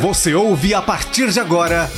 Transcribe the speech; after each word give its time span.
Você 0.00 0.34
ouve 0.34 0.74
a 0.74 0.82
partir 0.82 1.30
de 1.30 1.40
agora 1.40 1.88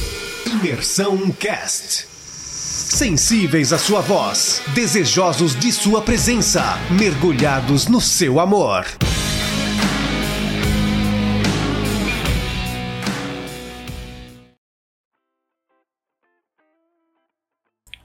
Imersão 0.46 1.32
Cast. 1.32 2.06
Sensíveis 2.06 3.72
à 3.72 3.78
sua 3.78 4.00
voz, 4.00 4.62
desejosos 4.72 5.58
de 5.58 5.72
sua 5.72 6.00
presença, 6.00 6.62
mergulhados 6.96 7.88
no 7.88 8.00
seu 8.00 8.38
amor. 8.38 8.84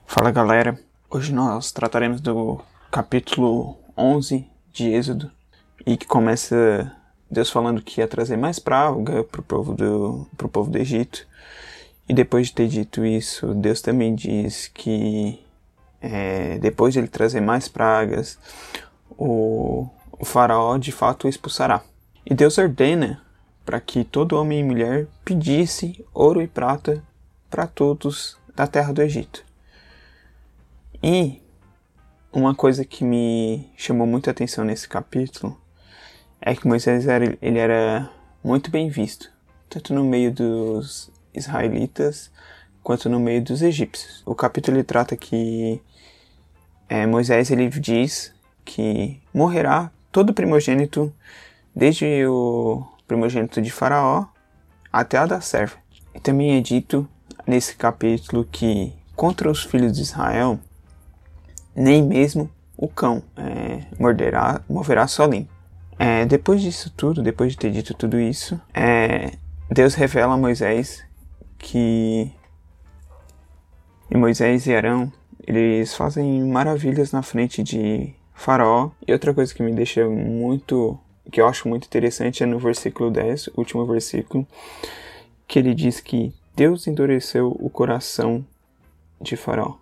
Fala 0.06 0.32
galera, 0.32 0.76
hoje 1.08 1.32
nós 1.32 1.70
trataremos 1.70 2.20
do 2.20 2.60
capítulo 2.90 3.78
11 3.96 4.44
de 4.72 4.92
Êxodo 4.92 5.30
e 5.86 5.96
que 5.96 6.06
começa 6.06 6.92
Deus 7.34 7.50
falando 7.50 7.82
que 7.82 8.00
ia 8.00 8.08
trazer 8.08 8.36
mais 8.36 8.58
praga 8.58 9.24
para 9.24 9.40
o 9.40 9.44
povo 9.44 9.74
do, 9.74 10.26
pro 10.36 10.48
povo 10.48 10.70
do 10.70 10.78
Egito. 10.78 11.26
E 12.08 12.14
depois 12.14 12.46
de 12.46 12.54
ter 12.54 12.68
dito 12.68 13.04
isso, 13.04 13.52
Deus 13.54 13.80
também 13.80 14.14
diz 14.14 14.68
que 14.68 15.42
é, 16.00 16.58
depois 16.58 16.92
de 16.92 17.00
ele 17.00 17.08
trazer 17.08 17.40
mais 17.40 17.66
pragas, 17.66 18.38
o, 19.18 19.88
o 20.12 20.24
faraó 20.24 20.78
de 20.78 20.92
fato 20.92 21.24
o 21.24 21.28
expulsará. 21.28 21.82
E 22.24 22.34
Deus 22.34 22.56
ordena 22.56 23.20
para 23.64 23.80
que 23.80 24.04
todo 24.04 24.36
homem 24.36 24.60
e 24.60 24.64
mulher 24.64 25.06
pedisse 25.24 26.04
ouro 26.12 26.40
e 26.40 26.46
prata 26.46 27.02
para 27.50 27.66
todos 27.66 28.36
da 28.54 28.66
terra 28.66 28.92
do 28.92 29.02
Egito. 29.02 29.44
E 31.02 31.42
uma 32.32 32.54
coisa 32.54 32.84
que 32.84 33.02
me 33.02 33.70
chamou 33.76 34.06
muita 34.06 34.30
atenção 34.30 34.64
nesse 34.64 34.88
capítulo 34.88 35.58
é 36.40 36.54
que 36.54 36.66
Moisés 36.66 37.06
era, 37.06 37.36
ele 37.40 37.58
era 37.58 38.10
muito 38.42 38.70
bem 38.70 38.88
visto, 38.88 39.30
tanto 39.68 39.94
no 39.94 40.04
meio 40.04 40.32
dos 40.32 41.10
israelitas 41.34 42.30
quanto 42.82 43.08
no 43.08 43.18
meio 43.18 43.42
dos 43.42 43.62
egípcios. 43.62 44.22
O 44.26 44.34
capítulo 44.34 44.76
ele 44.76 44.84
trata 44.84 45.16
que 45.16 45.80
é, 46.88 47.06
Moisés 47.06 47.50
ele 47.50 47.68
diz 47.68 48.32
que 48.64 49.20
morrerá 49.32 49.90
todo 50.12 50.34
primogênito, 50.34 51.12
desde 51.74 52.26
o 52.26 52.86
primogênito 53.06 53.60
de 53.60 53.70
Faraó 53.70 54.26
até 54.92 55.18
a 55.18 55.26
da 55.26 55.40
serva. 55.40 55.76
E 56.14 56.20
também 56.20 56.56
é 56.56 56.60
dito 56.60 57.08
nesse 57.46 57.74
capítulo 57.74 58.44
que 58.44 58.92
contra 59.16 59.50
os 59.50 59.64
filhos 59.64 59.92
de 59.92 60.02
Israel, 60.02 60.58
nem 61.74 62.02
mesmo 62.02 62.50
o 62.76 62.88
cão 62.88 63.22
é, 63.36 63.84
morderá, 63.98 64.60
moverá 64.68 65.06
sozinho. 65.06 65.48
É, 65.98 66.26
depois 66.26 66.60
disso 66.60 66.92
tudo, 66.96 67.22
depois 67.22 67.52
de 67.52 67.58
ter 67.58 67.70
dito 67.70 67.94
tudo 67.94 68.18
isso, 68.18 68.60
é, 68.72 69.32
Deus 69.70 69.94
revela 69.94 70.34
a 70.34 70.36
Moisés 70.36 71.04
que 71.58 72.30
e 74.10 74.16
Moisés 74.16 74.66
e 74.66 74.74
Arão 74.74 75.12
eles 75.46 75.94
fazem 75.94 76.42
maravilhas 76.44 77.12
na 77.12 77.22
frente 77.22 77.62
de 77.62 78.14
Faraó. 78.34 78.90
E 79.06 79.12
outra 79.12 79.34
coisa 79.34 79.54
que 79.54 79.62
me 79.62 79.72
deixa 79.72 80.08
muito, 80.08 80.98
que 81.30 81.40
eu 81.40 81.46
acho 81.46 81.68
muito 81.68 81.86
interessante 81.86 82.42
é 82.42 82.46
no 82.46 82.58
versículo 82.58 83.10
10, 83.10 83.50
último 83.56 83.84
versículo, 83.86 84.46
que 85.46 85.58
ele 85.58 85.74
diz 85.74 86.00
que 86.00 86.32
Deus 86.56 86.86
endureceu 86.86 87.56
o 87.60 87.68
coração 87.68 88.44
de 89.20 89.36
Faraó. 89.36 89.74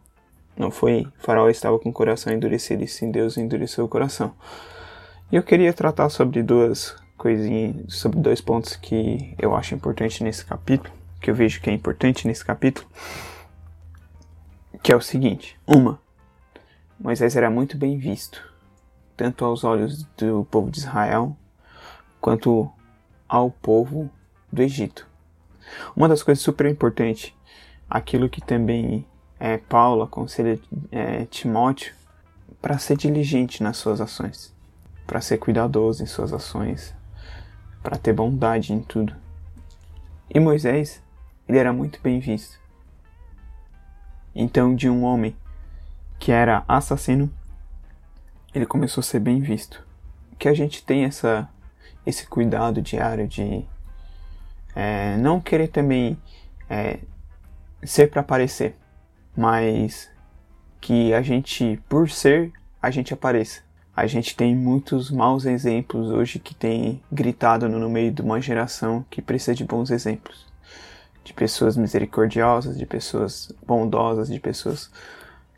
Não 0.56 0.70
foi 0.70 1.06
Faraó 1.18 1.48
estava 1.48 1.78
com 1.78 1.88
o 1.88 1.92
coração 1.92 2.32
endurecido, 2.32 2.82
e 2.84 2.88
sim 2.88 3.10
Deus 3.10 3.36
endureceu 3.36 3.84
o 3.84 3.88
coração. 3.88 4.32
Eu 5.32 5.42
queria 5.42 5.72
tratar 5.72 6.10
sobre 6.10 6.42
duas 6.42 6.94
coisinhas, 7.16 7.94
sobre 7.94 8.20
dois 8.20 8.42
pontos 8.42 8.76
que 8.76 9.34
eu 9.38 9.56
acho 9.56 9.74
importante 9.74 10.22
nesse 10.22 10.44
capítulo, 10.44 10.92
que 11.22 11.30
eu 11.30 11.34
vejo 11.34 11.58
que 11.58 11.70
é 11.70 11.72
importante 11.72 12.26
nesse 12.26 12.44
capítulo, 12.44 12.86
que 14.82 14.92
é 14.92 14.94
o 14.94 15.00
seguinte: 15.00 15.58
uma, 15.66 15.98
Moisés 17.00 17.34
era 17.34 17.48
muito 17.48 17.78
bem 17.78 17.96
visto, 17.96 18.46
tanto 19.16 19.42
aos 19.46 19.64
olhos 19.64 20.04
do 20.18 20.46
povo 20.50 20.70
de 20.70 20.80
Israel, 20.80 21.34
quanto 22.20 22.70
ao 23.26 23.50
povo 23.50 24.10
do 24.52 24.60
Egito. 24.60 25.08
Uma 25.96 26.10
das 26.10 26.22
coisas 26.22 26.44
super 26.44 26.66
importantes, 26.66 27.32
aquilo 27.88 28.28
que 28.28 28.42
também 28.42 29.06
é, 29.40 29.56
Paulo 29.56 30.02
aconselha 30.02 30.60
é, 30.90 31.24
Timóteo, 31.24 31.94
para 32.60 32.76
ser 32.76 32.98
diligente 32.98 33.62
nas 33.62 33.78
suas 33.78 33.98
ações 33.98 34.52
para 35.12 35.20
ser 35.20 35.36
cuidadoso 35.36 36.02
em 36.02 36.06
suas 36.06 36.32
ações, 36.32 36.94
para 37.82 37.98
ter 37.98 38.14
bondade 38.14 38.72
em 38.72 38.80
tudo. 38.80 39.14
E 40.30 40.40
Moisés, 40.40 41.02
ele 41.46 41.58
era 41.58 41.70
muito 41.70 42.00
bem 42.00 42.18
visto. 42.18 42.58
Então, 44.34 44.74
de 44.74 44.88
um 44.88 45.04
homem 45.04 45.36
que 46.18 46.32
era 46.32 46.64
assassino, 46.66 47.30
ele 48.54 48.64
começou 48.64 49.02
a 49.02 49.04
ser 49.04 49.20
bem 49.20 49.42
visto. 49.42 49.86
Que 50.38 50.48
a 50.48 50.54
gente 50.54 50.82
tem 50.82 51.04
essa, 51.04 51.46
esse 52.06 52.26
cuidado 52.26 52.80
diário 52.80 53.28
de 53.28 53.66
é, 54.74 55.18
não 55.18 55.42
querer 55.42 55.68
também 55.68 56.16
é, 56.70 57.00
ser 57.84 58.08
para 58.08 58.22
aparecer, 58.22 58.74
mas 59.36 60.10
que 60.80 61.12
a 61.12 61.20
gente, 61.20 61.78
por 61.86 62.08
ser, 62.08 62.50
a 62.80 62.90
gente 62.90 63.12
apareça. 63.12 63.71
A 63.94 64.06
gente 64.06 64.34
tem 64.34 64.56
muitos 64.56 65.10
maus 65.10 65.44
exemplos 65.44 66.08
hoje 66.08 66.38
que 66.38 66.54
tem 66.54 67.02
gritado 67.12 67.68
no 67.68 67.90
meio 67.90 68.10
de 68.10 68.22
uma 68.22 68.40
geração 68.40 69.04
que 69.10 69.20
precisa 69.20 69.54
de 69.54 69.64
bons 69.64 69.90
exemplos. 69.90 70.46
De 71.22 71.34
pessoas 71.34 71.76
misericordiosas, 71.76 72.78
de 72.78 72.86
pessoas 72.86 73.52
bondosas, 73.66 74.28
de 74.28 74.40
pessoas 74.40 74.90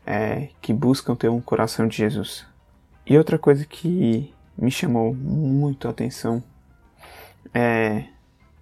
é, 0.05 0.49
que 0.61 0.73
buscam 0.73 1.15
ter 1.15 1.29
um 1.29 1.39
coração 1.39 1.87
de 1.87 1.95
Jesus. 1.95 2.45
E 3.05 3.17
outra 3.17 3.39
coisa 3.39 3.65
que 3.65 4.33
me 4.57 4.69
chamou 4.69 5.13
muito 5.13 5.87
a 5.87 5.91
atenção 5.91 6.43
é. 7.53 8.05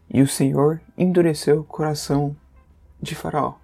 E 0.10 0.22
o 0.22 0.28
Senhor 0.28 0.80
endureceu 0.96 1.62
o 1.62 1.64
coração 1.64 2.36
de 3.02 3.16
Faraó. 3.16 3.56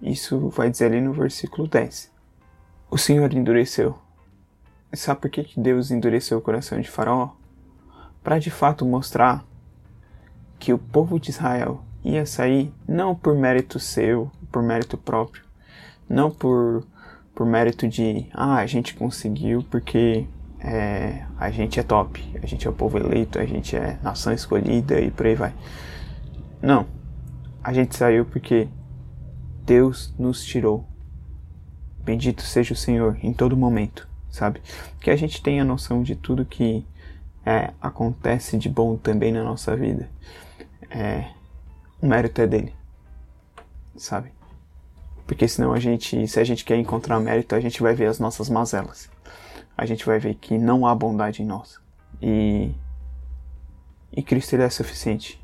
Isso 0.00 0.48
vai 0.50 0.70
dizer 0.70 0.86
ali 0.86 1.00
no 1.00 1.12
versículo 1.12 1.66
10. 1.66 2.08
O 2.88 2.96
Senhor 2.96 3.32
endureceu 3.34 3.98
Sabe 4.92 5.20
por 5.20 5.30
que 5.30 5.48
Deus 5.58 5.92
endureceu 5.92 6.38
o 6.38 6.42
coração 6.42 6.80
de 6.80 6.90
Faraó? 6.90 7.30
Para 8.24 8.40
de 8.40 8.50
fato 8.50 8.84
mostrar 8.84 9.44
que 10.58 10.72
o 10.72 10.78
povo 10.78 11.20
de 11.20 11.30
Israel 11.30 11.80
ia 12.04 12.26
sair 12.26 12.74
não 12.88 13.14
por 13.14 13.36
mérito 13.36 13.78
seu, 13.78 14.32
por 14.50 14.64
mérito 14.64 14.98
próprio, 14.98 15.44
não 16.08 16.28
por, 16.28 16.84
por 17.32 17.46
mérito 17.46 17.86
de 17.86 18.26
ah, 18.34 18.56
a 18.56 18.66
gente 18.66 18.94
conseguiu 18.94 19.62
porque 19.70 20.26
é, 20.58 21.24
a 21.38 21.52
gente 21.52 21.78
é 21.78 21.84
top, 21.84 22.28
a 22.42 22.46
gente 22.46 22.66
é 22.66 22.70
o 22.70 22.74
povo 22.74 22.98
eleito, 22.98 23.38
a 23.38 23.46
gente 23.46 23.76
é 23.76 23.96
nação 24.02 24.32
escolhida 24.32 25.00
e 25.00 25.12
por 25.12 25.24
aí 25.24 25.36
vai. 25.36 25.54
Não, 26.60 26.84
a 27.62 27.72
gente 27.72 27.96
saiu 27.96 28.24
porque 28.24 28.66
Deus 29.64 30.12
nos 30.18 30.44
tirou. 30.44 30.84
Bendito 32.02 32.42
seja 32.42 32.74
o 32.74 32.76
Senhor 32.76 33.16
em 33.22 33.32
todo 33.32 33.56
momento 33.56 34.09
sabe? 34.30 34.62
Que 35.00 35.10
a 35.10 35.16
gente 35.16 35.42
tenha 35.42 35.64
noção 35.64 36.02
de 36.02 36.14
tudo 36.14 36.44
que 36.44 36.86
é, 37.44 37.72
acontece 37.80 38.56
de 38.56 38.68
bom 38.68 38.96
também 38.96 39.32
na 39.32 39.42
nossa 39.42 39.76
vida. 39.76 40.08
É, 40.90 41.30
o 42.00 42.06
mérito 42.06 42.40
é 42.40 42.46
dele, 42.46 42.74
sabe? 43.96 44.32
Porque 45.26 45.46
senão 45.46 45.72
a 45.72 45.78
gente, 45.78 46.26
se 46.26 46.40
a 46.40 46.44
gente 46.44 46.64
quer 46.64 46.76
encontrar 46.76 47.20
mérito, 47.20 47.54
a 47.54 47.60
gente 47.60 47.80
vai 47.82 47.94
ver 47.94 48.06
as 48.06 48.18
nossas 48.18 48.48
mazelas. 48.48 49.08
A 49.76 49.86
gente 49.86 50.04
vai 50.04 50.18
ver 50.18 50.34
que 50.34 50.58
não 50.58 50.86
há 50.86 50.94
bondade 50.94 51.42
em 51.42 51.46
nós. 51.46 51.80
E, 52.20 52.72
e 54.12 54.22
Cristo 54.22 54.54
ele 54.54 54.64
é 54.64 54.70
suficiente. 54.70 55.40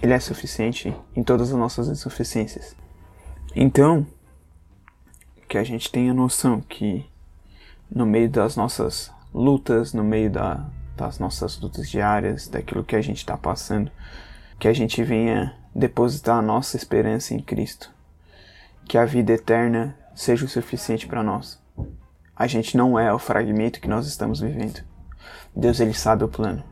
Ele 0.00 0.12
é 0.12 0.20
suficiente 0.20 0.94
em 1.14 1.22
todas 1.22 1.50
as 1.50 1.58
nossas 1.58 1.88
insuficiências. 1.88 2.74
Então, 3.54 4.06
que 5.48 5.56
a 5.56 5.64
gente 5.64 5.90
tenha 5.90 6.12
noção 6.12 6.60
que 6.60 7.06
no 7.90 8.04
meio 8.04 8.28
das 8.28 8.54
nossas 8.54 9.10
lutas, 9.32 9.94
no 9.94 10.04
meio 10.04 10.30
da, 10.30 10.68
das 10.94 11.18
nossas 11.18 11.58
lutas 11.58 11.88
diárias, 11.88 12.48
daquilo 12.48 12.84
que 12.84 12.94
a 12.94 13.00
gente 13.00 13.16
está 13.16 13.36
passando, 13.36 13.90
que 14.58 14.68
a 14.68 14.74
gente 14.74 15.02
venha 15.02 15.56
depositar 15.74 16.38
a 16.38 16.42
nossa 16.42 16.76
esperança 16.76 17.32
em 17.32 17.40
Cristo, 17.40 17.90
que 18.84 18.98
a 18.98 19.06
vida 19.06 19.32
eterna 19.32 19.96
seja 20.14 20.44
o 20.44 20.48
suficiente 20.48 21.06
para 21.06 21.22
nós. 21.22 21.58
A 22.36 22.46
gente 22.46 22.76
não 22.76 22.98
é 22.98 23.12
o 23.12 23.18
fragmento 23.18 23.80
que 23.80 23.88
nós 23.88 24.06
estamos 24.06 24.40
vivendo. 24.40 24.84
Deus 25.56 25.80
ele 25.80 25.94
sabe 25.94 26.24
o 26.24 26.28
plano. 26.28 26.62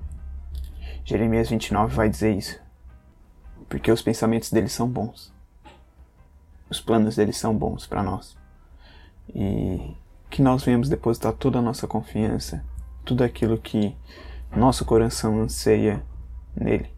Jeremias 1.02 1.48
29 1.48 1.94
vai 1.94 2.08
dizer 2.10 2.36
isso. 2.36 2.60
Porque 3.68 3.90
os 3.90 4.02
pensamentos 4.02 4.52
dele 4.52 4.68
são 4.68 4.86
bons. 4.86 5.32
Os 6.68 6.80
planos 6.80 7.16
dele 7.16 7.32
são 7.32 7.56
bons 7.56 7.86
para 7.86 8.02
nós 8.02 8.36
e 9.34 9.94
que 10.30 10.42
nós 10.42 10.62
venhamos 10.62 10.88
depositar 10.88 11.32
toda 11.32 11.58
a 11.58 11.62
nossa 11.62 11.86
confiança, 11.86 12.64
tudo 13.04 13.22
aquilo 13.24 13.58
que 13.58 13.96
nosso 14.54 14.84
coração 14.84 15.40
anseia 15.40 16.02
nele. 16.54 16.90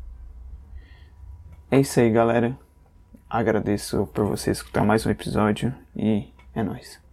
É 1.71 1.81
isso 1.81 2.01
aí, 2.01 2.11
galera. 2.11 2.59
Agradeço 3.29 4.07
por 4.15 4.25
você 4.27 4.51
escutar 4.51 4.85
mais 4.85 5.05
um 5.05 5.11
episódio 5.11 5.75
e 5.95 6.33
é 6.55 6.63
nóis. 6.63 7.08